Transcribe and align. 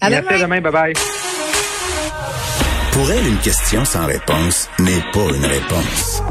À 0.00 0.10
demain. 0.10 0.38
demain. 0.38 0.60
Bye 0.60 0.72
bye. 0.72 0.92
Pour 2.92 3.10
elle, 3.10 3.26
une 3.26 3.38
question 3.38 3.84
sans 3.84 4.06
réponse 4.06 4.68
n'est 4.78 5.02
pas 5.12 5.34
une 5.34 5.46
réponse. 5.46 6.22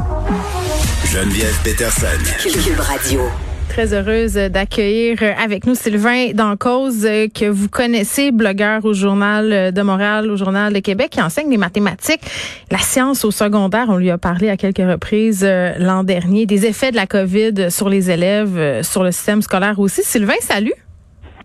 Geneviève 1.12 1.58
Peterson. 1.64 2.06
Cube 2.42 2.80
Radio 2.80 3.22
très 3.68 3.92
heureuse 3.92 4.34
d'accueillir 4.34 5.18
avec 5.38 5.66
nous 5.66 5.74
Sylvain 5.74 6.30
Dancause, 6.32 7.02
que 7.34 7.46
vous 7.46 7.68
connaissez, 7.68 8.32
blogueur 8.32 8.84
au 8.86 8.94
Journal 8.94 9.70
de 9.70 9.82
Montréal, 9.82 10.30
au 10.30 10.36
Journal 10.36 10.72
de 10.72 10.78
Québec, 10.78 11.10
qui 11.10 11.20
enseigne 11.20 11.50
les 11.50 11.58
mathématiques, 11.58 12.22
la 12.70 12.78
science 12.78 13.22
au 13.26 13.30
secondaire. 13.30 13.86
On 13.90 13.96
lui 13.96 14.10
a 14.10 14.16
parlé 14.16 14.48
à 14.48 14.56
quelques 14.56 14.78
reprises 14.78 15.44
euh, 15.44 15.74
l'an 15.78 16.04
dernier 16.04 16.46
des 16.46 16.64
effets 16.64 16.90
de 16.90 16.96
la 16.96 17.06
COVID 17.06 17.70
sur 17.70 17.90
les 17.90 18.10
élèves, 18.10 18.56
euh, 18.56 18.82
sur 18.82 19.02
le 19.02 19.12
système 19.12 19.42
scolaire 19.42 19.78
aussi. 19.78 20.02
Sylvain, 20.02 20.40
salut. 20.40 20.72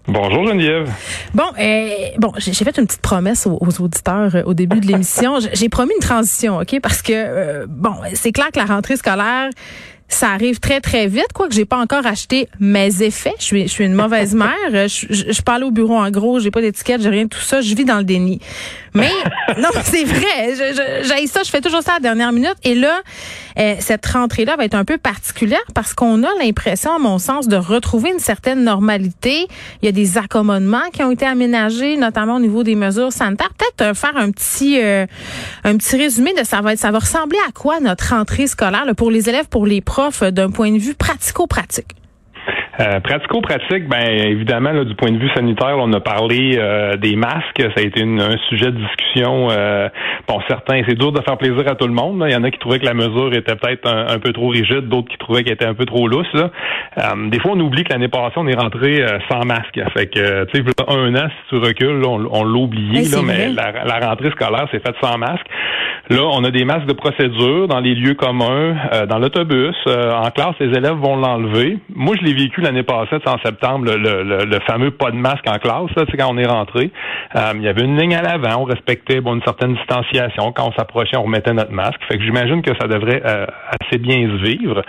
Bonjour 0.07 0.47
Geneviève. 0.47 0.91
Bon, 1.33 1.43
euh, 1.59 1.89
bon, 2.17 2.33
j'ai 2.37 2.53
fait 2.53 2.77
une 2.77 2.87
petite 2.87 3.01
promesse 3.01 3.45
aux, 3.47 3.81
auditeurs 3.81 4.43
au 4.45 4.53
début 4.53 4.79
de 4.79 4.87
l'émission. 4.87 5.35
j'ai 5.53 5.69
promis 5.69 5.93
une 5.93 6.01
transition, 6.05 6.59
ok, 6.59 6.79
parce 6.81 7.01
que 7.01 7.65
bon, 7.67 7.93
c'est 8.13 8.31
clair 8.31 8.51
que 8.51 8.59
la 8.59 8.65
rentrée 8.65 8.97
scolaire 8.97 9.49
ça 10.11 10.29
arrive 10.31 10.59
très 10.59 10.81
très 10.81 11.07
vite 11.07 11.31
quoi 11.33 11.47
que 11.47 11.55
j'ai 11.55 11.65
pas 11.65 11.77
encore 11.77 12.05
acheté 12.05 12.47
mes 12.59 13.01
effets. 13.01 13.33
Je 13.39 13.43
suis 13.43 13.63
je 13.63 13.71
suis 13.71 13.85
une 13.85 13.93
mauvaise 13.93 14.35
mère. 14.35 14.55
Je, 14.69 15.07
je, 15.09 15.31
je 15.31 15.41
parle 15.41 15.63
au 15.63 15.71
bureau 15.71 15.95
en 15.95 16.11
gros 16.11 16.39
j'ai 16.39 16.51
pas 16.51 16.61
d'étiquette 16.61 17.01
j'ai 17.01 17.09
rien 17.09 17.23
de 17.23 17.29
tout 17.29 17.39
ça. 17.39 17.61
Je 17.61 17.73
vis 17.73 17.85
dans 17.85 17.97
le 17.97 18.03
déni 18.03 18.39
mais 18.93 19.11
non 19.57 19.69
c'est 19.83 20.03
vrai. 20.03 20.55
J'ai 21.03 21.27
ça. 21.27 21.43
Je 21.43 21.49
fais 21.49 21.61
toujours 21.61 21.81
ça 21.81 21.93
à 21.93 21.95
la 21.95 21.99
dernière 22.01 22.31
minute. 22.31 22.55
Et 22.63 22.75
là 22.75 23.01
euh, 23.59 23.75
cette 23.79 24.05
rentrée 24.05 24.45
là 24.45 24.55
va 24.55 24.65
être 24.65 24.75
un 24.75 24.85
peu 24.85 24.97
particulière 24.97 25.63
parce 25.73 25.93
qu'on 25.93 26.23
a 26.23 26.29
l'impression 26.39 26.95
à 26.95 26.99
mon 26.99 27.19
sens 27.19 27.47
de 27.47 27.55
retrouver 27.55 28.11
une 28.11 28.19
certaine 28.19 28.63
normalité. 28.63 29.47
Il 29.81 29.85
y 29.85 29.89
a 29.89 29.91
des 29.91 30.17
accommodements 30.17 30.89
qui 30.93 31.03
ont 31.03 31.11
été 31.11 31.25
aménagés 31.25 31.97
notamment 31.97 32.35
au 32.35 32.39
niveau 32.39 32.63
des 32.63 32.75
mesures 32.75 33.11
sanitaires. 33.11 33.51
Peut-être 33.57 33.91
euh, 33.91 33.93
faire 33.93 34.15
un 34.15 34.31
petit 34.31 34.79
euh, 34.81 35.05
un 35.63 35.77
petit 35.77 35.97
résumé 35.97 36.33
de 36.33 36.43
ça 36.43 36.61
va 36.61 36.73
être 36.73 36.79
ça 36.79 36.91
va 36.91 36.99
ressembler 36.99 37.39
à 37.47 37.51
quoi 37.51 37.79
notre 37.79 38.09
rentrée 38.09 38.47
scolaire 38.47 38.85
là, 38.85 38.93
pour 38.93 39.11
les 39.11 39.29
élèves 39.29 39.47
pour 39.47 39.65
les 39.65 39.81
profs 39.81 40.23
d'un 40.23 40.49
point 40.49 40.71
de 40.71 40.79
vue 40.79 40.93
pratico-pratique? 40.93 42.00
Euh, 42.81 42.99
pratico-pratique, 42.99 43.87
ben 43.87 44.09
évidemment, 44.09 44.83
du 44.83 44.95
point 44.95 45.11
de 45.11 45.17
vue 45.17 45.29
sanitaire, 45.35 45.75
on 45.77 45.93
a 45.93 45.99
parlé 45.99 46.57
euh, 46.57 46.97
des 46.97 47.15
masques. 47.15 47.61
Ça 47.75 47.81
a 47.81 47.81
été 47.81 48.01
un 48.01 48.37
sujet 48.49 48.71
de 48.71 48.77
discussion. 48.77 49.49
Euh, 49.51 49.87
bon, 50.27 50.39
certains, 50.47 50.81
c'est 50.87 50.97
dur 50.97 51.11
de 51.11 51.21
faire 51.21 51.37
plaisir 51.37 51.63
à 51.67 51.75
tout 51.75 51.85
le 51.85 51.93
monde. 51.93 52.23
Il 52.27 52.33
y 52.33 52.35
en 52.35 52.43
a 52.43 52.49
qui 52.49 52.57
trouvaient 52.57 52.79
que 52.79 52.85
la 52.85 52.95
mesure 52.95 53.33
était 53.33 53.55
peut-être 53.55 53.87
un, 53.87 54.17
peu 54.17 54.33
trop 54.33 54.47
rigide, 54.47 54.89
d'autres 54.89 55.09
qui 55.09 55.17
trouvaient 55.17 55.43
qu'elle 55.43 55.53
était 55.53 55.65
un 55.65 55.75
peu 55.75 55.85
trop 55.85 56.07
lousse. 56.07 56.33
des 56.33 57.39
fois, 57.39 57.51
on 57.53 57.59
oublie 57.59 57.83
que 57.83 57.93
l'année 57.93 58.07
passée, 58.07 58.33
on 58.37 58.47
est 58.47 58.57
rentré 58.57 59.05
sans 59.29 59.45
masque. 59.45 59.79
Fait 59.93 60.07
que, 60.07 60.45
tu 60.45 60.63
sais, 60.63 60.73
un 60.87 61.15
an, 61.15 61.27
si 61.29 61.49
tu 61.49 61.57
recules, 61.57 62.03
on, 62.05 62.27
on 62.31 62.43
l'a 62.43 62.59
oublié, 62.59 63.03
mais 63.23 63.49
la, 63.49 63.71
la, 63.85 64.07
rentrée 64.07 64.31
scolaire 64.31 64.67
s'est 64.71 64.79
faite 64.79 64.95
sans 65.01 65.17
masque. 65.17 65.45
Là, 66.09 66.23
on 66.33 66.43
a 66.43 66.51
des 66.51 66.65
masques 66.65 66.87
de 66.87 66.93
procédure 66.93 67.67
dans 67.67 67.79
les 67.79 67.95
lieux 67.95 68.15
communs, 68.15 68.75
euh, 68.93 69.05
dans 69.05 69.19
l'autobus. 69.19 69.75
Euh, 69.87 70.11
en 70.11 70.29
classe, 70.31 70.55
les 70.59 70.77
élèves 70.77 70.97
vont 70.97 71.15
l'enlever. 71.15 71.77
Moi, 71.95 72.15
je 72.19 72.25
l'ai 72.25 72.33
vécu 72.33 72.59
l'année 72.59 72.70
passée, 72.83 73.17
en 73.25 73.37
septembre, 73.43 73.85
le, 73.87 74.59
fameux 74.67 74.91
pas 74.91 75.11
de 75.11 75.15
masque 75.15 75.47
en 75.47 75.57
classe, 75.57 75.89
c'est 75.95 76.17
quand 76.17 76.31
on 76.31 76.37
est 76.37 76.47
rentré. 76.47 76.91
Euh, 77.35 77.53
il 77.55 77.63
y 77.63 77.67
avait 77.67 77.83
une 77.83 77.97
ligne 77.97 78.15
à 78.15 78.21
l'avant, 78.21 78.61
on 78.61 78.65
respectait 78.65 79.21
bon, 79.21 79.35
une 79.35 79.43
certaine 79.43 79.75
distanciation. 79.75 80.51
Quand 80.51 80.69
on 80.69 80.73
s'approchait, 80.73 81.17
on 81.17 81.23
remettait 81.23 81.53
notre 81.53 81.71
masque. 81.71 81.99
Fait 82.09 82.17
que 82.17 82.23
j'imagine 82.23 82.61
que 82.61 82.71
ça 82.79 82.87
devrait 82.87 83.21
assez 83.23 83.99
bien 83.99 84.15
se 84.15 84.43
vivre. 84.43 84.81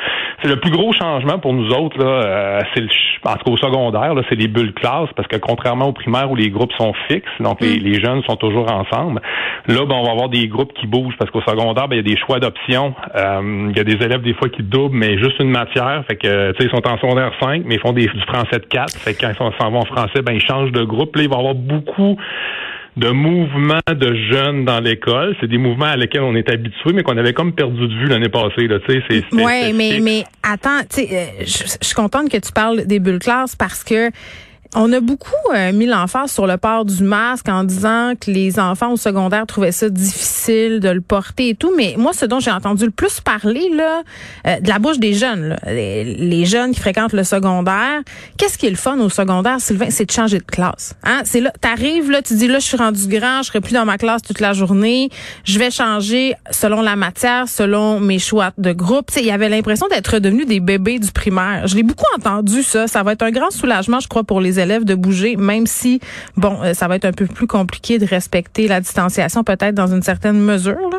C'est 0.43 0.49
le 0.49 0.57
plus 0.57 0.71
gros 0.71 0.93
changement 0.93 1.39
pour 1.39 1.53
nous 1.53 1.71
autres, 1.71 1.99
là, 1.99 2.61
c'est 2.75 2.83
en 3.25 3.35
tout 3.35 3.45
cas 3.45 3.53
au 3.53 3.57
secondaire, 3.57 4.15
c'est 4.29 4.35
les 4.35 4.49
bulles 4.49 4.73
classe, 4.75 5.09
parce 5.15 5.29
que 5.29 5.37
contrairement 5.37 5.87
au 5.87 5.93
primaire 5.93 6.31
où 6.31 6.35
les 6.35 6.51
groupes 6.51 6.73
sont 6.73 6.93
fixes, 7.09 7.31
donc 7.41 7.61
les, 7.61 7.79
mm. 7.79 7.83
les 7.83 8.01
jeunes 8.01 8.23
sont 8.29 8.37
toujours 8.37 8.71
ensemble, 8.71 9.21
là, 9.69 9.85
ben, 9.87 9.95
on 9.95 10.05
va 10.05 10.13
avoir 10.13 10.29
des 10.29 10.49
groupes 10.49 10.73
qui 10.75 10.87
bougent 10.87 11.17
parce 11.19 11.31
qu'au 11.31 11.43
secondaire, 11.43 11.89
ben, 11.89 11.97
il 11.97 12.07
y 12.07 12.13
a 12.13 12.15
des 12.15 12.21
choix 12.21 12.41
d'options. 12.41 12.95
Euh, 13.15 13.69
il 13.71 13.77
y 13.77 13.81
a 13.81 13.85
des 13.85 14.05
élèves 14.05 14.23
des 14.23 14.35
fois 14.35 14.49
qui 14.49 14.63
doublent, 14.63 14.97
mais 14.97 15.19
juste 15.19 15.39
une 15.41 15.51
matière. 15.51 16.05
Fait 16.09 16.17
que, 16.17 16.53
tu 16.53 16.59
sais, 16.59 16.71
ils 16.71 16.71
sont 16.71 16.87
en 16.87 16.99
secondaire 16.99 17.33
5, 17.41 17.62
mais 17.65 17.77
ils 17.77 17.81
font 17.81 17.93
des, 17.93 18.07
du 18.07 18.21
français 18.23 18.59
de 18.59 18.67
4. 18.67 18.97
Fait 18.97 19.15
que 19.15 19.21
quand 19.21 19.31
ils 19.31 19.37
s'en 19.59 19.71
vont 19.71 19.81
en 19.81 19.85
français, 19.85 20.23
ben, 20.23 20.33
ils 20.33 20.41
changent 20.41 20.73
de 20.73 20.85
groupe. 20.85 21.17
Là, 21.17 21.23
il 21.23 21.29
va 21.29 21.37
y 21.37 21.39
avoir 21.39 21.55
beaucoup 21.55 22.17
de 22.97 23.09
mouvements 23.09 23.81
de 23.89 24.15
jeunes 24.31 24.65
dans 24.65 24.81
l'école. 24.81 25.35
C'est 25.41 25.49
des 25.49 25.59
mouvements 25.59 25.87
à 25.87 25.97
lesquels 25.97 26.23
on 26.23 26.35
est 26.35 26.49
habitué, 26.51 26.93
mais 26.93 27.03
qu'on 27.03 27.17
avait 27.17 27.33
comme 27.33 27.53
perdu 27.53 27.89
de 27.89 27.95
vue 27.95 28.07
l'année 28.07 28.29
passée. 28.29 28.67
Là. 28.69 28.79
Oui, 29.33 29.73
mais, 29.73 29.99
mais 30.01 30.25
attends, 30.43 30.81
euh, 30.99 31.25
je 31.41 31.77
suis 31.81 31.95
contente 31.95 32.31
que 32.31 32.37
tu 32.37 32.53
parles 32.53 32.87
des 32.87 33.01
bulles 33.01 33.19
classes 33.19 33.57
parce 33.57 33.83
que 33.83 34.11
on 34.75 34.91
a 34.93 35.01
beaucoup 35.01 35.33
euh, 35.55 35.73
mis 35.73 35.85
l'emphase 35.85 36.33
sur 36.33 36.47
le 36.47 36.57
port 36.57 36.87
du 36.87 37.03
masque 37.03 37.49
en 37.49 37.65
disant 37.65 38.15
que 38.19 38.31
les 38.31 38.59
enfants 38.59 38.93
au 38.93 38.97
secondaire 38.97 39.47
trouvaient 39.47 39.73
ça 39.73 39.91
difficile 39.91 40.81
de 40.81 40.89
le 40.89 41.03
porter 41.03 41.51
et 41.51 41.55
tout. 41.55 41.73
Mais 41.77 41.95
moi, 41.99 42.13
ce 42.15 42.25
dont 42.25 42.41
j'ai 42.41 42.51
entendu 42.51 42.87
le 42.87 42.91
plus 42.91 43.21
parler, 43.21 43.69
là, 43.75 44.03
euh, 44.47 44.61
de 44.61 44.69
la 44.69 44.79
bouche 44.79 44.99
des 44.99 45.13
jeunes, 45.13 45.57
Les, 45.67 46.45
jeunes 46.47 46.73
qui 46.73 46.81
fréquentent 46.81 47.13
le 47.13 47.25
secondaire, 47.25 48.01
qu'est-ce 48.39 48.57
qui 48.57 48.67
est 48.67 48.71
le 48.71 48.77
fun 48.77 48.99
au 48.99 49.11
secondaire, 49.11 49.61
Sylvain? 49.61 49.91
C'est 49.91 50.07
de 50.07 50.11
changer 50.11 50.39
de 50.39 50.45
classe. 50.45 50.95
Hein? 51.05 51.21
C'est 51.25 51.41
là, 51.41 51.53
t'arrives, 51.61 52.11
là, 52.11 52.23
tu 52.23 52.35
dis, 52.35 52.49
là, 52.49 52.59
je 52.59 52.65
suis 52.65 52.77
rendu 52.77 53.07
grand, 53.09 53.43
je 53.43 53.49
serai 53.49 53.61
plus 53.61 53.75
dans 53.75 53.85
ma 53.85 53.99
classe 53.99 54.23
toute 54.23 54.41
la 54.41 54.55
journée, 54.55 55.11
je 55.45 55.59
vais 55.59 55.71
changer 55.71 56.35
selon 56.51 56.81
la 56.81 56.97
matière, 56.97 57.47
selon 57.47 58.01
mes 58.01 58.19
choix 58.19 58.53
de 58.57 58.73
groupe. 58.73 59.11
Il 59.17 59.27
y 59.27 59.31
avait 59.31 59.51
l'impression 59.51 59.87
d'être 59.89 60.19
devenu 60.19 60.47
des 60.47 60.61
bébés 60.61 60.99
du 60.99 61.13
primaire. 61.13 61.67
Je 61.67 61.77
l'ai 61.77 61.83
beaucoup 61.83 62.07
entendu, 62.17 62.63
ça. 62.63 62.87
Ça 62.87 63.03
va 63.03 63.13
être 63.13 63.23
un 63.23 63.31
grand 63.31 63.51
soulagement, 63.51 64.01
je 64.01 64.09
crois, 64.09 64.25
pour 64.25 64.41
les 64.41 64.59
élèves 64.63 64.85
de 64.85 64.95
bouger, 64.95 65.37
même 65.37 65.67
si, 65.67 66.01
bon, 66.37 66.63
euh, 66.63 66.75
ça 66.75 66.89
va 66.89 66.97
être 66.97 67.05
un 67.05 67.13
peu 67.13 67.27
plus 67.27 67.47
compliqué 67.47 67.99
de 67.99 68.07
respecter 68.07 68.69
la 68.69 68.81
distanciation 68.81 69.45
peut-être 69.45 69.75
dans 69.75 69.89
une 69.89 70.03
certaine 70.03 70.39
mesure. 70.39 70.91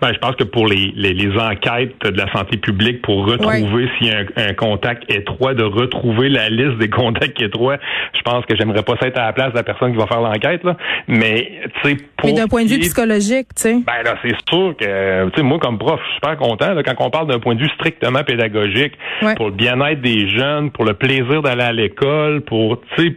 Ben, 0.00 0.12
je 0.12 0.18
pense 0.18 0.36
que 0.36 0.44
pour 0.44 0.66
les, 0.66 0.92
les, 0.94 1.38
enquêtes 1.38 2.00
de 2.04 2.16
la 2.16 2.30
santé 2.32 2.56
publique, 2.56 3.02
pour 3.02 3.26
retrouver 3.26 3.88
s'il 3.98 4.06
y 4.06 4.10
a 4.10 4.24
un, 4.36 4.54
contact 4.54 5.04
étroit, 5.12 5.54
de 5.54 5.64
retrouver 5.64 6.28
la 6.28 6.48
liste 6.48 6.78
des 6.78 6.88
contacts 6.88 7.40
étroits, 7.42 7.78
je 8.14 8.20
pense 8.22 8.44
que 8.46 8.56
j'aimerais 8.56 8.82
pas 8.82 8.94
être 9.00 9.18
à 9.18 9.26
la 9.26 9.32
place 9.32 9.50
de 9.50 9.56
la 9.56 9.64
personne 9.64 9.92
qui 9.92 9.98
va 9.98 10.06
faire 10.06 10.20
l'enquête. 10.20 10.62
Là. 10.62 10.76
Mais, 11.08 11.62
tu 11.82 11.90
sais, 11.90 11.96
pour... 12.16 12.28
Mais 12.28 12.36
d'un 12.36 12.46
point 12.46 12.64
de 12.64 12.68
vue 12.68 12.78
psychologique, 12.78 13.48
tu 13.56 13.62
sais. 13.62 13.74
Ben 13.86 14.04
là, 14.04 14.16
c'est 14.22 14.34
sûr 14.48 14.74
que, 14.78 15.28
tu 15.30 15.36
sais, 15.36 15.42
moi, 15.42 15.58
comme 15.58 15.78
prof, 15.78 15.98
je 16.00 16.06
suis 16.06 16.14
super 16.14 16.36
content 16.36 16.74
là, 16.74 16.82
quand 16.82 16.94
on 17.04 17.10
parle 17.10 17.28
d'un 17.28 17.40
point 17.40 17.54
de 17.54 17.60
vue 17.60 17.70
strictement 17.74 18.22
pédagogique, 18.22 18.92
pour 19.36 19.46
le 19.46 19.52
bien-être 19.52 20.00
des 20.00 20.28
jeunes, 20.28 20.70
pour 20.70 20.84
le 20.84 20.94
plaisir 20.94 21.42
d'aller 21.42 21.62
à 21.62 21.72
l'école, 21.72 22.42
pour, 22.42 22.80
tu 22.96 23.02
sais, 23.02 23.16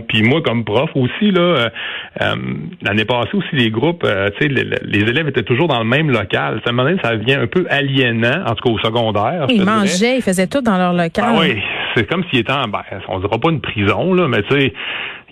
puis 0.00 0.22
moi, 0.22 0.40
comme 0.42 0.64
prof 0.64 0.90
aussi, 0.94 1.30
là, 1.30 1.40
euh, 1.40 1.68
euh, 2.20 2.34
l'année 2.82 3.04
passée 3.04 3.34
aussi, 3.34 3.48
les 3.52 3.70
groupes, 3.70 4.04
euh, 4.04 4.28
tu 4.38 4.46
sais, 4.46 4.52
les, 4.84 5.00
élèves 5.00 5.28
étaient 5.28 5.42
toujours 5.42 5.68
dans 5.68 5.78
le 5.78 5.84
même 5.84 6.10
local. 6.10 6.60
Ça, 6.64 6.72
ça 7.02 7.16
devient 7.16 7.34
un 7.34 7.46
peu 7.46 7.66
aliénant, 7.68 8.44
en 8.46 8.54
tout 8.54 8.64
cas 8.64 8.70
au 8.70 8.78
secondaire. 8.78 9.46
Ils 9.48 9.64
mangeaient, 9.64 10.16
ils 10.16 10.22
faisaient 10.22 10.46
tout 10.46 10.60
dans 10.60 10.78
leur 10.78 10.92
local. 10.92 11.24
Ah 11.26 11.36
oui, 11.38 11.62
c'est 11.94 12.08
comme 12.08 12.24
s'ils 12.30 12.40
étaient 12.40 12.52
en, 12.52 12.68
ben, 12.68 12.82
on 13.08 13.20
dira 13.20 13.38
pas 13.38 13.50
une 13.50 13.60
prison, 13.60 14.14
là, 14.14 14.28
mais 14.28 14.42
tu 14.42 14.58
sais, 14.58 14.72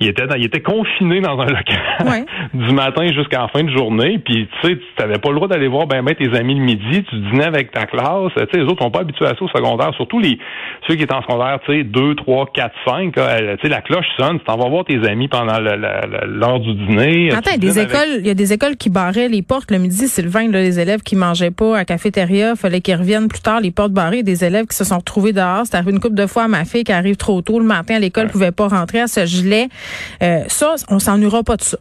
il 0.01 0.09
était 0.09 0.27
dans, 0.27 0.35
il 0.35 0.47
était 0.47 0.63
confiné 0.63 1.21
dans 1.21 1.39
un 1.39 1.47
local 1.47 2.25
du 2.55 2.75
matin 2.75 3.07
jusqu'à 3.13 3.41
la 3.41 3.49
fin 3.49 3.63
de 3.63 3.71
journée. 3.71 4.19
Puis 4.19 4.49
tu 4.63 4.69
sais, 4.69 4.77
tu 4.77 4.85
n'avais 4.99 5.19
pas 5.19 5.29
le 5.29 5.35
droit 5.35 5.47
d'aller 5.47 5.69
voir 5.69 5.87
ben, 5.87 6.03
ben 6.03 6.15
tes 6.15 6.35
amis 6.35 6.55
le 6.55 6.65
midi. 6.65 7.05
Tu 7.05 7.17
dînais 7.17 7.45
avec 7.45 7.71
ta 7.71 7.85
classe. 7.85 8.33
Tu 8.35 8.43
sais, 8.43 8.61
les 8.61 8.65
autres 8.65 8.83
sont 8.83 8.91
pas 8.91 9.01
habitués 9.01 9.27
à 9.27 9.35
ça 9.35 9.43
au 9.43 9.49
secondaire. 9.49 9.93
Surtout 9.97 10.19
les 10.19 10.39
ceux 10.89 10.95
qui 10.95 11.03
étaient 11.03 11.15
en 11.15 11.21
secondaire, 11.21 11.59
tu 11.67 11.73
sais, 11.73 11.85
2, 11.85 12.15
3, 12.15 12.47
4, 12.55 12.75
5. 12.87 13.15
Tu 13.15 13.21
sais, 13.21 13.69
la 13.69 13.83
cloche 13.83 14.07
sonne. 14.19 14.39
Tu 14.39 14.45
t'en 14.47 14.57
vas 14.57 14.71
voir 14.71 14.87
tes 14.87 15.07
amis 15.07 15.29
pendant 15.29 15.59
l'heure 15.61 16.61
du 16.61 16.75
dîner. 16.75 17.31
Attends, 17.33 17.51
il 17.55 17.63
y 17.63 17.69
a 17.69 17.73
des 17.73 17.79
écoles, 17.79 18.17
il 18.21 18.27
y 18.27 18.31
a 18.31 18.35
des 18.35 18.53
écoles 18.55 18.77
qui 18.77 18.89
barraient 18.89 19.29
les 19.29 19.43
portes 19.43 19.71
le 19.71 19.79
midi. 19.79 20.09
Sylvain, 20.09 20.51
là, 20.51 20.63
les 20.63 20.81
élèves 20.81 21.03
qui 21.03 21.15
mangeaient 21.15 21.51
pas 21.51 21.77
à 21.77 21.85
cafétéria, 21.85 22.57
fallait 22.57 22.81
qu'ils 22.81 22.97
reviennent 22.97 23.29
plus 23.29 23.41
tard, 23.41 23.61
les 23.61 23.71
portes 23.71 23.93
barrées. 23.93 24.23
Des 24.23 24.47
élèves 24.47 24.67
qui 24.67 24.77
se 24.77 24.85
sont 24.85 24.97
retrouvés 24.97 25.35
dehors. 25.35 25.65
C'est 25.65 25.75
arrivé 25.75 25.93
une 25.93 26.01
couple 26.01 26.15
de 26.15 26.27
fois 26.27 26.45
à 26.45 26.49
ma 26.49 26.65
fille 26.65 26.85
qui 26.85 26.93
arrive 26.93 27.17
trop 27.17 27.43
tôt 27.43 27.59
le 27.59 27.67
matin 27.67 27.97
à 27.97 27.99
l'école, 27.99 28.29
pouvait 28.29 28.51
pas 28.51 28.69
rentrer, 28.69 29.01
à 29.01 29.07
ce 29.07 29.27
gelait. 29.27 29.69
Euh, 30.23 30.45
ça, 30.49 30.77
on 30.89 30.99
s'ennuiera 30.99 31.43
pas 31.43 31.57
de 31.57 31.63
ça. 31.63 31.79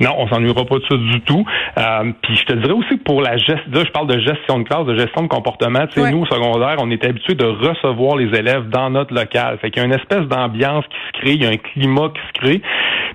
Non, 0.00 0.14
on 0.18 0.28
s'ennuiera 0.28 0.64
pas 0.64 0.76
de 0.78 0.84
ça 0.88 0.96
du 0.96 1.20
tout. 1.20 1.44
Euh, 1.78 2.12
puis 2.22 2.36
je 2.36 2.44
te 2.46 2.52
dirais 2.54 2.72
aussi 2.72 2.98
que 2.98 3.04
pour 3.04 3.22
la 3.22 3.36
gestion, 3.36 3.60
je 3.72 3.90
parle 3.92 4.08
de 4.08 4.18
gestion 4.18 4.58
de 4.58 4.64
classe, 4.64 4.86
de 4.86 4.96
gestion 4.96 5.22
de 5.22 5.28
comportement. 5.28 5.86
Tu 5.86 6.00
sais, 6.00 6.10
nous 6.10 6.22
au 6.22 6.26
secondaire, 6.26 6.76
on 6.80 6.90
est 6.90 7.04
habitué 7.04 7.34
de 7.34 7.44
recevoir 7.44 8.16
les 8.16 8.36
élèves 8.36 8.68
dans 8.70 8.90
notre 8.90 9.14
local. 9.14 9.58
Fait 9.60 9.70
qu'il 9.70 9.82
y 9.82 9.84
a 9.84 9.86
une 9.86 9.94
espèce 9.94 10.26
d'ambiance 10.26 10.84
qui 10.86 10.96
se 10.96 11.20
crée, 11.20 11.32
il 11.34 11.42
y 11.42 11.46
a 11.46 11.50
un 11.50 11.56
climat 11.56 12.08
qui 12.08 12.20
se 12.20 12.40
crée. 12.40 12.62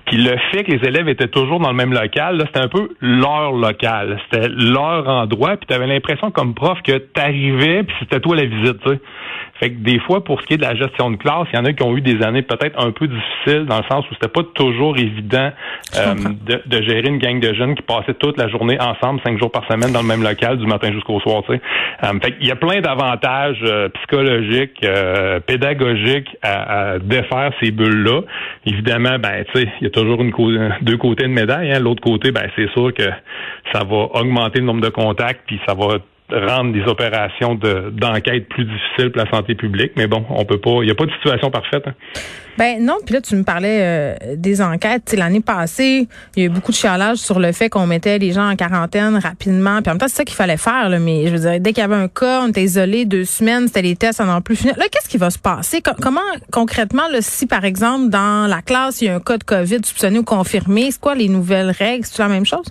Puis 0.06 0.16
le 0.16 0.36
fait 0.50 0.64
que 0.64 0.72
les 0.72 0.88
élèves 0.88 1.08
étaient 1.08 1.28
toujours 1.28 1.60
dans 1.60 1.70
le 1.70 1.76
même 1.76 1.92
local, 1.92 2.42
c'était 2.46 2.64
un 2.64 2.68
peu 2.68 2.88
leur 3.00 3.52
local, 3.52 4.18
c'était 4.30 4.48
leur 4.48 5.06
endroit. 5.06 5.56
Puis 5.58 5.66
tu 5.68 5.74
avais 5.74 5.86
l'impression 5.86 6.30
comme 6.30 6.54
prof 6.54 6.78
que 6.82 6.96
t'arrivais, 6.96 7.82
puis 7.82 7.94
c'était 8.00 8.20
toi 8.20 8.36
la 8.36 8.46
visite. 8.46 8.80
Tu 8.84 8.90
sais. 8.90 9.00
Fait 9.60 9.70
que 9.70 9.76
des 9.76 10.00
fois, 10.00 10.24
pour 10.24 10.40
ce 10.40 10.46
qui 10.46 10.54
est 10.54 10.56
de 10.56 10.62
la 10.62 10.74
gestion 10.74 11.10
de 11.10 11.16
classe, 11.16 11.46
il 11.52 11.56
y 11.56 11.58
en 11.58 11.66
a 11.66 11.72
qui 11.74 11.82
ont 11.82 11.94
eu 11.94 12.00
des 12.00 12.22
années 12.22 12.40
peut-être 12.40 12.82
un 12.82 12.92
peu 12.92 13.06
difficiles 13.06 13.66
dans 13.66 13.76
le 13.76 13.84
sens 13.90 14.10
où 14.10 14.14
c'était 14.14 14.32
pas 14.32 14.42
toujours 14.54 14.96
évident 14.96 15.50
euh, 15.96 16.14
de, 16.66 16.69
gérer 16.76 17.08
une 17.08 17.18
gang 17.18 17.40
de 17.40 17.52
jeunes 17.54 17.74
qui 17.74 17.82
passaient 17.82 18.14
toute 18.14 18.38
la 18.38 18.48
journée 18.48 18.78
ensemble, 18.80 19.20
cinq 19.24 19.38
jours 19.38 19.50
par 19.50 19.66
semaine 19.70 19.92
dans 19.92 20.02
le 20.02 20.08
même 20.08 20.22
local, 20.22 20.58
du 20.58 20.66
matin 20.66 20.92
jusqu'au 20.92 21.20
soir. 21.20 21.42
Tu 21.46 21.54
sais. 21.54 21.60
fait 22.22 22.34
il 22.40 22.46
y 22.46 22.50
a 22.50 22.56
plein 22.56 22.80
d'avantages 22.80 23.62
psychologiques, 23.94 24.84
pédagogiques 25.46 26.36
à, 26.42 26.98
défaire 26.98 27.52
ces 27.62 27.70
bulles-là. 27.70 28.22
Évidemment, 28.66 29.18
ben, 29.18 29.44
tu 29.52 29.60
sais, 29.60 29.68
il 29.80 29.84
y 29.84 29.86
a 29.86 29.90
toujours 29.90 30.20
une 30.20 30.30
deux 30.82 30.96
côtés 30.96 31.24
de 31.24 31.28
médaille. 31.28 31.72
Hein. 31.72 31.80
L'autre 31.80 32.02
côté, 32.02 32.32
ben, 32.32 32.48
c'est 32.56 32.70
sûr 32.70 32.92
que 32.94 33.04
ça 33.72 33.84
va 33.84 34.08
augmenter 34.20 34.60
le 34.60 34.66
nombre 34.66 34.80
de 34.80 34.88
contacts, 34.88 35.42
puis 35.46 35.60
ça 35.66 35.74
va 35.74 35.98
rendre 36.32 36.72
des 36.72 36.82
opérations 36.82 37.54
d'enquête 37.54 38.48
plus 38.48 38.64
difficiles 38.64 39.10
pour 39.10 39.22
la 39.22 39.30
santé 39.30 39.54
publique. 39.54 39.92
Mais 39.96 40.06
bon, 40.06 40.24
on 40.30 40.44
peut 40.44 40.60
pas. 40.60 40.78
Il 40.82 40.86
n'y 40.86 40.90
a 40.90 40.94
pas 40.94 41.06
de 41.06 41.12
situation 41.12 41.50
parfaite. 41.50 41.84
Hein. 41.86 41.94
Ben 42.58 42.84
non, 42.84 42.96
puis 43.04 43.14
là 43.14 43.20
tu 43.22 43.36
me 43.36 43.42
parlais 43.42 43.78
euh, 43.80 44.14
des 44.36 44.60
enquêtes. 44.60 45.14
L'année 45.16 45.40
passée, 45.40 46.08
il 46.36 46.42
y 46.42 46.46
a 46.46 46.46
eu 46.46 46.52
beaucoup 46.52 46.72
de 46.72 46.76
chialage 46.76 47.16
sur 47.16 47.38
le 47.40 47.52
fait 47.52 47.70
qu'on 47.70 47.86
mettait 47.86 48.18
les 48.18 48.32
gens 48.32 48.50
en 48.50 48.56
quarantaine 48.56 49.16
rapidement. 49.16 49.80
Puis 49.80 49.90
en 49.90 49.94
même 49.94 49.98
temps, 49.98 50.08
c'est 50.08 50.16
ça 50.16 50.24
qu'il 50.24 50.36
fallait 50.36 50.58
faire. 50.58 50.88
Là, 50.88 50.98
mais 50.98 51.26
je 51.26 51.32
veux 51.32 51.38
dire, 51.38 51.60
dès 51.60 51.72
qu'il 51.72 51.80
y 51.80 51.84
avait 51.84 51.94
un 51.94 52.08
cas, 52.08 52.42
on 52.42 52.48
était 52.48 52.62
isolé 52.62 53.06
deux 53.06 53.24
semaines, 53.24 53.66
c'était 53.66 53.82
les 53.82 53.96
tests, 53.96 54.18
ça 54.18 54.26
n'en 54.26 54.42
plus 54.42 54.56
fini. 54.56 54.72
Là, 54.76 54.84
qu'est-ce 54.90 55.08
qui 55.08 55.16
va 55.16 55.30
se 55.30 55.38
passer? 55.38 55.80
Comment 56.02 56.20
concrètement, 56.52 57.08
là, 57.10 57.18
si 57.20 57.46
par 57.46 57.64
exemple 57.64 58.10
dans 58.10 58.46
la 58.46 58.60
classe 58.62 59.00
il 59.00 59.06
y 59.06 59.08
a 59.08 59.14
un 59.14 59.20
cas 59.20 59.38
de 59.38 59.44
Covid 59.44 59.78
soupçonné 59.84 60.18
ou 60.18 60.24
confirmé, 60.24 60.90
c'est 60.90 61.00
quoi 61.00 61.14
les 61.14 61.28
nouvelles 61.28 61.70
règles? 61.70 62.04
C'est 62.04 62.22
la 62.22 62.28
même 62.28 62.44
chose? 62.44 62.66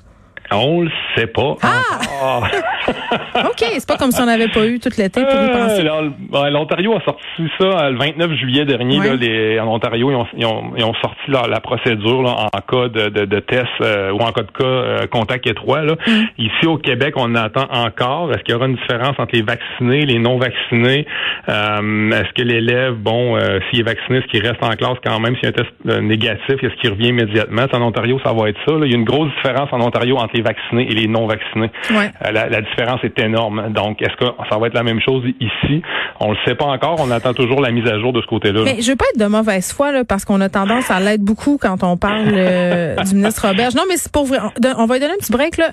On 0.51 0.81
le 0.81 0.91
sait 1.15 1.27
pas. 1.27 1.55
Ah! 1.61 2.41
OK, 3.35 3.63
c'est 3.77 3.87
pas 3.87 3.97
comme 3.97 4.11
si 4.11 4.21
on 4.21 4.25
n'avait 4.25 4.47
pas 4.47 4.65
eu 4.65 4.79
toute 4.79 4.97
l'été 4.97 5.21
pour 5.21 5.33
y 5.33 5.35
euh, 5.35 5.53
penser. 5.53 5.83
L'Ontario 6.51 6.95
a 6.95 7.01
sorti 7.01 7.23
ça 7.59 7.65
euh, 7.65 7.89
le 7.91 7.97
29 7.97 8.31
juillet 8.33 8.65
dernier. 8.65 8.99
Là, 8.99 9.15
les, 9.15 9.59
en 9.59 9.67
Ontario, 9.67 10.11
ils 10.11 10.15
ont, 10.15 10.27
ils 10.37 10.45
ont, 10.45 10.71
ils 10.77 10.83
ont 10.83 10.93
sorti 10.95 11.19
la 11.27 11.59
procédure 11.59 12.21
là, 12.23 12.47
en 12.53 12.59
cas 12.59 12.87
de, 12.89 13.09
de, 13.09 13.25
de 13.25 13.39
test 13.39 13.67
euh, 13.81 14.11
ou 14.11 14.19
en 14.19 14.31
cas 14.31 14.43
de 14.43 14.51
cas 14.51 15.07
contact 15.07 15.47
étroit. 15.47 15.81
Là. 15.83 15.93
Mm. 16.07 16.11
Ici 16.37 16.67
au 16.67 16.77
Québec, 16.77 17.13
on 17.17 17.35
attend 17.35 17.67
encore. 17.71 18.31
Est-ce 18.31 18.43
qu'il 18.43 18.53
y 18.53 18.57
aura 18.57 18.67
une 18.67 18.75
différence 18.75 19.15
entre 19.17 19.35
les 19.35 19.41
vaccinés, 19.41 20.05
les 20.05 20.19
non 20.19 20.37
vaccinés 20.37 21.05
Est-ce 21.47 22.33
que 22.33 22.41
l'élève, 22.41 22.95
bon, 22.95 23.37
s'il 23.69 23.81
est 23.81 23.83
vacciné, 23.83 24.19
est-ce 24.19 24.27
qu'il 24.27 24.45
reste 24.45 24.63
en 24.63 24.71
classe 24.71 24.97
quand 25.03 25.19
même? 25.19 25.35
S'il 25.35 25.43
y 25.43 25.47
a 25.47 25.49
un 25.49 25.51
test 25.51 26.01
négatif 26.01 26.63
Est-ce 26.63 26.75
qu'il 26.81 26.91
revient 26.91 27.09
immédiatement? 27.09 27.65
En 27.73 27.81
Ontario, 27.81 28.19
ça 28.23 28.33
va 28.33 28.49
être 28.49 28.59
ça. 28.67 28.75
Là. 28.75 28.85
Il 28.85 28.91
y 28.91 28.95
a 28.95 28.97
une 28.97 29.05
grosse 29.05 29.29
différence 29.35 29.69
en 29.71 29.81
Ontario 29.81 30.17
entre 30.17 30.35
les 30.35 30.41
vaccinés 30.41 30.87
et 30.89 30.95
les 30.95 31.07
non 31.07 31.27
vaccinés. 31.27 31.71
La, 32.31 32.61
différence 32.61 32.78
est 33.03 33.19
énorme. 33.19 33.71
Donc, 33.73 34.01
est-ce 34.01 34.15
que 34.15 34.31
ça 34.49 34.57
va 34.57 34.67
être 34.67 34.73
la 34.73 34.83
même 34.83 34.99
chose 35.01 35.23
ici? 35.39 35.81
On 36.19 36.31
le 36.31 36.37
sait 36.45 36.55
pas 36.55 36.65
encore. 36.65 36.97
On 36.99 37.11
attend 37.11 37.33
toujours 37.33 37.61
la 37.61 37.71
mise 37.71 37.87
à 37.87 37.99
jour 37.99 38.13
de 38.13 38.21
ce 38.21 38.27
côté-là. 38.27 38.61
Mais 38.63 38.81
je 38.81 38.91
veux 38.91 38.95
pas 38.95 39.05
être 39.13 39.19
de 39.19 39.25
mauvaise 39.25 39.71
foi, 39.71 39.91
là, 39.91 40.03
parce 40.03 40.25
qu'on 40.25 40.41
a 40.41 40.49
tendance 40.49 40.91
à 40.91 40.99
l'être 40.99 41.21
beaucoup 41.21 41.57
quand 41.59 41.83
on 41.83 41.97
parle 41.97 42.27
euh, 42.33 42.95
du 43.03 43.15
ministre 43.15 43.47
Robert. 43.47 43.71
Non, 43.75 43.83
mais 43.87 43.97
c'est 43.97 44.11
pour 44.11 44.25
vrai. 44.25 44.39
On 44.77 44.85
va 44.85 44.95
lui 44.95 45.01
donner 45.01 45.13
un 45.13 45.17
petit 45.17 45.31
break, 45.31 45.57
là. 45.57 45.71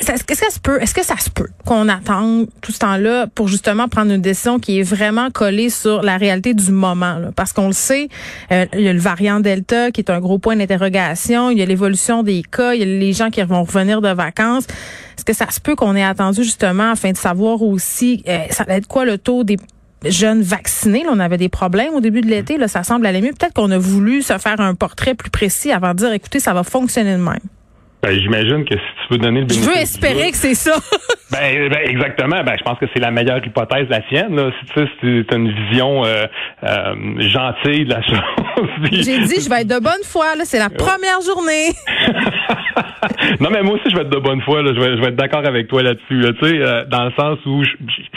Est-ce 0.00 0.24
que 0.24 0.36
ça 0.36 0.50
se 0.50 0.58
peut, 0.58 0.80
est-ce 0.80 0.94
que 0.94 1.04
ça 1.04 1.16
se 1.16 1.30
peut 1.30 1.48
qu'on 1.64 1.88
attende 1.88 2.46
tout 2.62 2.72
ce 2.72 2.78
temps-là 2.80 3.26
pour 3.34 3.48
justement 3.48 3.88
prendre 3.88 4.12
une 4.12 4.22
décision 4.22 4.58
qui 4.58 4.80
est 4.80 4.82
vraiment 4.82 5.30
collée 5.30 5.70
sur 5.70 6.02
la 6.02 6.16
réalité 6.16 6.54
du 6.54 6.72
moment, 6.72 7.16
là? 7.16 7.30
Parce 7.34 7.52
qu'on 7.52 7.68
le 7.68 7.72
sait, 7.72 8.08
euh, 8.52 8.66
il 8.74 8.82
y 8.82 8.88
a 8.88 8.92
le 8.92 8.98
variant 8.98 9.40
Delta 9.40 9.90
qui 9.90 10.00
est 10.00 10.10
un 10.10 10.20
gros 10.20 10.38
point 10.38 10.56
d'interrogation. 10.56 11.50
Il 11.50 11.58
y 11.58 11.62
a 11.62 11.66
l'évolution 11.66 12.22
des 12.22 12.42
cas. 12.42 12.74
Il 12.74 12.80
y 12.80 12.82
a 12.82 12.86
les 12.86 13.12
gens 13.12 13.30
qui 13.30 13.40
vont 13.42 13.62
revenir 13.62 14.00
de 14.00 14.08
vacances. 14.08 14.66
Est-ce 15.20 15.26
que 15.26 15.34
ça 15.34 15.50
se 15.50 15.60
peut 15.60 15.76
qu'on 15.76 15.94
ait 15.96 16.02
attendu 16.02 16.42
justement 16.42 16.92
afin 16.92 17.12
de 17.12 17.16
savoir 17.18 17.60
aussi 17.60 18.24
euh, 18.26 18.38
ça 18.48 18.64
va 18.64 18.76
être 18.76 18.86
quoi 18.86 19.04
le 19.04 19.18
taux 19.18 19.44
des 19.44 19.58
jeunes 20.06 20.40
vaccinés. 20.40 21.04
on 21.10 21.20
avait 21.20 21.36
des 21.36 21.50
problèmes 21.50 21.92
au 21.92 22.00
début 22.00 22.22
de 22.22 22.26
l'été. 22.26 22.56
Là, 22.56 22.68
ça 22.68 22.84
semble 22.84 23.04
aller 23.04 23.20
mieux. 23.20 23.34
Peut-être 23.38 23.52
qu'on 23.52 23.70
a 23.70 23.76
voulu 23.76 24.22
se 24.22 24.38
faire 24.38 24.58
un 24.60 24.74
portrait 24.74 25.14
plus 25.14 25.28
précis 25.28 25.72
avant 25.72 25.90
de 25.90 25.98
dire, 25.98 26.12
écoutez, 26.14 26.40
ça 26.40 26.54
va 26.54 26.62
fonctionner 26.62 27.12
de 27.18 27.22
même. 27.22 27.36
Ben, 28.02 28.18
j'imagine 28.18 28.64
que 28.64 28.76
si 28.76 29.06
tu 29.08 29.12
veux 29.12 29.18
donner 29.18 29.40
le 29.40 29.46
bénéfice. 29.46 29.66
Je 29.66 29.70
veux 29.70 29.76
espérer 29.76 30.30
que 30.30 30.38
c'est 30.38 30.54
ça. 30.54 30.72
ben, 31.30 31.68
ben, 31.68 31.80
exactement. 31.84 32.42
Ben, 32.42 32.54
je 32.58 32.64
pense 32.64 32.78
que 32.78 32.86
c'est 32.94 33.00
la 33.00 33.10
meilleure 33.10 33.44
hypothèse, 33.44 33.88
la 33.90 34.00
sienne. 34.08 34.34
Là. 34.36 34.50
Si 34.74 34.88
tu 35.00 35.26
as 35.30 35.36
une 35.36 35.52
vision 35.52 36.02
euh, 36.06 36.24
euh, 36.64 36.94
gentille 37.18 37.84
de 37.84 37.90
la 37.90 38.00
chose. 38.00 38.39
J'ai 38.90 39.18
dit, 39.20 39.40
je 39.40 39.48
vais 39.48 39.62
être 39.62 39.68
de 39.68 39.80
bonne 39.80 40.02
foi. 40.04 40.36
Là, 40.36 40.44
c'est 40.44 40.58
la 40.58 40.70
première 40.70 41.20
journée. 41.20 41.70
non, 43.40 43.50
mais 43.50 43.62
moi 43.62 43.74
aussi, 43.74 43.90
je 43.90 43.96
vais 43.96 44.02
être 44.02 44.10
de 44.10 44.18
bonne 44.18 44.40
foi. 44.42 44.62
Là. 44.62 44.72
Je 44.74 44.80
vais, 44.80 44.96
je 44.96 45.00
vais 45.00 45.08
être 45.08 45.16
d'accord 45.16 45.46
avec 45.46 45.68
toi 45.68 45.82
là-dessus. 45.82 46.20
Là, 46.20 46.30
sais, 46.42 46.58
euh, 46.58 46.84
dans 46.86 47.04
le 47.04 47.12
sens 47.12 47.38
où 47.46 47.62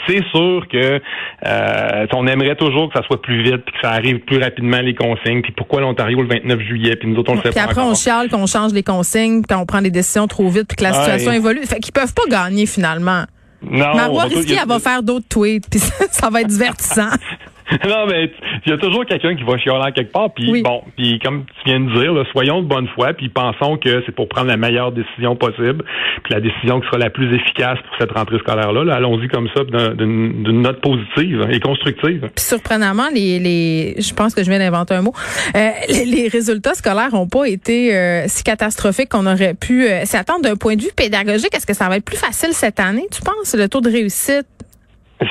c'est 0.06 0.22
sûr 0.34 0.66
que 0.70 1.00
euh, 1.46 2.06
on 2.12 2.26
aimerait 2.26 2.56
toujours 2.56 2.92
que 2.92 2.98
ça 2.98 3.06
soit 3.06 3.20
plus 3.20 3.42
vite, 3.42 3.64
puis 3.64 3.74
que 3.74 3.80
ça 3.82 3.90
arrive 3.90 4.20
plus 4.20 4.38
rapidement 4.38 4.80
les 4.80 4.94
consignes. 4.94 5.42
Puis 5.42 5.52
pourquoi 5.52 5.80
l'Ontario 5.80 6.20
le 6.22 6.28
29 6.28 6.60
juillet, 6.60 6.96
puis 6.96 7.08
nous 7.08 7.18
autres 7.18 7.32
on 7.32 7.36
le 7.36 7.42
sait 7.42 7.50
puis 7.50 7.60
après 7.60 7.80
on 7.80 7.94
chiale 7.94 8.28
qu'on 8.28 8.46
change 8.46 8.72
les 8.72 8.82
consignes, 8.82 9.42
qu'on 9.42 9.66
prend 9.66 9.82
des 9.82 9.90
décisions 9.90 10.26
trop 10.26 10.48
vite, 10.48 10.68
puis 10.68 10.76
que 10.76 10.84
la 10.84 10.92
situation 10.92 11.32
évolue. 11.32 11.64
Fait 11.64 11.80
qu'ils 11.80 11.92
peuvent 11.92 12.14
pas 12.14 12.26
gagner 12.28 12.66
finalement. 12.66 13.24
Non. 13.62 13.94
Marois 13.94 14.24
Risky, 14.24 14.56
elle 14.60 14.68
va 14.68 14.78
faire 14.78 15.02
d'autres 15.02 15.26
tweets, 15.28 15.68
puis 15.70 15.80
ça 16.10 16.30
va 16.30 16.42
être 16.42 16.48
divertissant. 16.48 17.10
non, 17.88 18.06
mais 18.06 18.30
il 18.66 18.70
y 18.70 18.72
a 18.72 18.78
toujours 18.78 19.06
quelqu'un 19.06 19.34
qui 19.34 19.42
va 19.42 19.56
chialer 19.56 19.92
quelque 19.92 20.12
part. 20.12 20.32
Puis 20.34 20.62
bon, 20.62 20.82
puis 20.96 21.18
comme 21.18 21.44
tu 21.46 21.70
viens 21.70 21.80
de 21.80 21.92
dire, 21.98 22.24
soyons 22.32 22.62
de 22.62 22.68
bonne 22.68 22.88
foi, 22.88 23.12
puis 23.14 23.28
pensons 23.28 23.76
que 23.76 24.02
c'est 24.04 24.12
pour 24.12 24.28
prendre 24.28 24.48
la 24.48 24.56
meilleure 24.56 24.92
décision 24.92 25.36
possible, 25.36 25.84
puis 26.22 26.34
la 26.34 26.40
décision 26.40 26.80
qui 26.80 26.86
sera 26.86 26.98
la 26.98 27.10
plus 27.10 27.34
efficace 27.34 27.78
pour 27.88 27.96
cette 27.98 28.12
rentrée 28.12 28.38
scolaire-là. 28.38 28.84
-là, 28.84 28.92
allons 28.94 29.20
y 29.20 29.28
comme 29.28 29.48
ça, 29.54 29.64
d'une 29.64 30.62
note 30.62 30.80
positive 30.80 31.46
et 31.50 31.60
constructive. 31.60 32.28
Puis 32.34 32.44
surprenamment, 32.44 33.08
les, 33.12 33.38
les, 33.38 33.94
je 33.98 34.12
pense 34.14 34.34
que 34.34 34.44
je 34.44 34.50
viens 34.50 34.58
d'inventer 34.58 34.94
un 34.94 35.02
mot. 35.02 35.14
Euh, 35.56 35.70
les, 35.88 36.28
résultats 36.28 36.74
scolaires 36.74 37.12
n'ont 37.12 37.28
pas 37.28 37.46
été 37.46 37.94
euh, 37.94 38.24
si 38.28 38.42
catastrophiques 38.42 39.08
qu'on 39.08 39.26
aurait 39.26 39.54
pu 39.54 39.86
euh, 39.86 40.04
s'attendre 40.04 40.42
d'un 40.42 40.56
point 40.56 40.76
de 40.76 40.82
vue 40.82 40.92
pédagogique. 40.94 41.54
Est-ce 41.54 41.66
que 41.66 41.74
ça 41.74 41.88
va 41.88 41.96
être 41.96 42.04
plus 42.04 42.16
facile 42.16 42.52
cette 42.52 42.80
année, 42.80 43.06
tu 43.10 43.20
penses, 43.22 43.54
le 43.54 43.68
taux 43.68 43.80
de 43.80 43.90
réussite? 43.90 44.46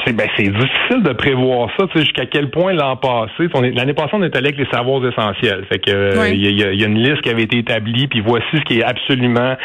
C'est 0.06 0.16
ben, 0.16 0.28
difficile 0.38 1.04
de 1.04 1.13
prévoir 1.13 1.69
ça, 1.78 1.86
tu 1.88 1.94
sais, 1.94 2.06
jusqu'à 2.06 2.25
quel 2.25 2.50
point 2.50 2.74
l'an 2.74 2.95
passé, 2.95 3.48
l'année 3.74 3.94
passée, 3.94 4.12
on 4.13 4.24
est 4.24 4.36
allé 4.36 4.50
avec 4.50 4.57
les 4.57 4.68
savoirs 4.72 5.06
essentiels. 5.06 5.66
Fait 5.72 5.80
que 5.80 5.92
euh, 5.92 6.30
il 6.30 6.60
y, 6.60 6.84
a, 6.84 6.88
une 6.88 7.00
liste 7.00 7.22
qui 7.22 7.30
avait 7.30 7.44
été 7.44 7.57
établie, 7.57 8.07
puis 8.07 8.22
voici 8.22 8.45
ce 8.54 8.62
qui 8.62 8.80
est 8.80 8.84
absolument 8.84 9.56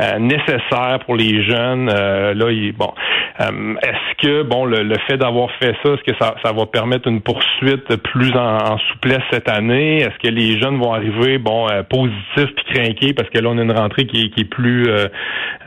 euh, 0.00 0.18
nécessaire 0.18 0.98
pour 1.04 1.16
les 1.16 1.44
jeunes. 1.44 1.90
Euh, 1.92 2.34
là, 2.34 2.46
bon, 2.76 2.92
est-ce 3.40 4.26
que 4.26 4.42
bon 4.42 4.64
le, 4.64 4.94
fait 5.06 5.16
d'avoir 5.16 5.50
fait 5.60 5.74
ça, 5.84 5.92
est-ce 5.92 6.02
que 6.02 6.16
ça, 6.20 6.34
ça, 6.44 6.52
va 6.52 6.66
permettre 6.66 7.08
une 7.08 7.20
poursuite 7.20 7.96
plus 8.02 8.32
en, 8.34 8.78
souplesse 8.90 9.22
cette 9.30 9.48
année? 9.48 9.98
Est-ce 9.98 10.18
que 10.22 10.32
les 10.32 10.60
jeunes 10.60 10.78
vont 10.78 10.92
arriver 10.92 11.38
bon 11.38 11.66
positifs 11.88 12.54
puis 12.56 12.74
craqués 12.74 13.12
parce 13.12 13.28
que 13.30 13.38
là 13.38 13.50
on 13.50 13.58
a 13.58 13.62
une 13.62 13.72
rentrée 13.72 14.06
qui 14.06 14.24
est, 14.24 14.28
qui 14.30 14.40
est 14.40 14.50
plus 14.50 14.88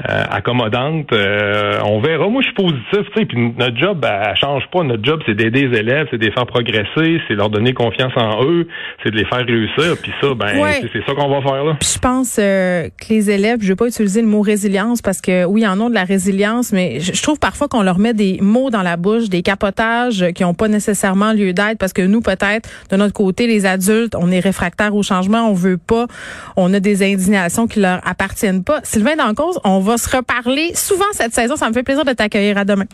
accommodante? 0.08 1.14
On 1.14 2.00
verra. 2.00 2.28
Moi, 2.28 2.42
je 2.42 2.48
suis 2.48 2.56
positif, 2.56 3.12
tu 3.14 3.20
sais, 3.20 3.26
puis 3.26 3.54
notre 3.58 3.78
job 3.78 4.06
ben, 4.12 4.30
elle 4.30 4.38
change 4.38 4.64
pas. 4.72 4.84
Notre 4.84 5.04
job, 5.04 5.22
c'est 5.26 5.36
d'aider 5.36 5.68
les 5.68 5.80
élèves, 5.80 6.08
c'est 6.12 6.18
de 6.18 6.26
les 6.26 6.32
faire 6.32 6.46
progresser, 6.46 7.20
c'est 7.28 7.34
leur 7.34 7.50
donner 7.50 7.74
confiance 7.74 8.14
en 8.16 8.44
eux, 8.44 8.68
c'est 9.04 9.12
de 9.12 9.18
les 9.18 9.26
faire 9.26 9.46
réussir. 9.46 9.96
Puis 10.02 10.12
ça, 10.22 10.34
ben, 10.34 10.48
c'est 10.82 11.06
ça 11.06 11.14
qu'on 11.14 11.30
va 11.30 11.42
faire 11.42 11.64
là. 11.64 11.78
je 11.82 12.00
pense 12.00 12.38
euh, 12.40 12.90
que 12.90 13.10
les 13.10 13.30
élèves, 13.32 13.60
je 13.62 13.70
vais 13.70 13.76
pas 13.76 13.88
utiliser 13.88 14.22
le 14.22 14.28
mot 14.28 14.42
résilience 14.42 15.02
parce 15.02 15.22
que 15.22 15.46
oui, 15.46 15.66
en 15.68 15.80
ont 15.80 15.90
de 15.90 15.96
la 15.96 16.04
résilience, 16.04 16.72
mais 16.74 17.00
je, 17.00 17.22
trouve 17.22 17.40
parfois 17.40 17.68
qu'on 17.68 17.84
leur 17.84 18.00
met 18.00 18.14
des 18.14 18.40
mots 18.42 18.70
dans 18.70 18.82
la 18.82 18.98
bouche, 18.98 19.30
des 19.30 19.42
capotages 19.42 20.26
qui 20.34 20.44
n'ont 20.44 20.54
pas 20.54 20.68
nécessairement 20.68 21.34
lieu 21.34 21.54
d'être 21.54 21.78
parce 21.78 21.94
que 21.94 22.02
nous, 22.02 22.22
peut-être, 22.22 22.70
de 22.90 22.96
notre 22.96 23.14
côté, 23.14 23.48
les 23.48 23.66
adultes, 23.66 24.16
on 24.16 24.32
est 24.32 24.40
réfractaires 24.40 24.96
au 24.96 25.04
changement, 25.04 25.50
on 25.50 25.54
veut 25.54 25.78
pas, 25.78 26.08
on 26.56 26.74
a 26.74 26.80
des 26.80 27.04
indignations 27.04 27.68
qui 27.68 27.80
leur 27.80 28.02
appartiennent 28.08 28.64
pas. 28.64 28.80
Sylvain 28.84 29.16
cause, 29.36 29.60
on 29.64 29.80
va 29.80 29.98
se 29.98 30.16
reparler 30.16 30.72
souvent 30.74 31.06
cette 31.12 31.34
saison. 31.34 31.56
Ça 31.56 31.70
me 31.70 31.74
fait 31.74 31.84
plaisir 31.84 32.06
de 32.06 32.12
t'accueillir. 32.12 32.42
À 32.58 32.66
demain. 32.66 32.86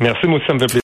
Merci, 0.00 0.26
moi 0.26 0.38
aussi. 0.38 0.76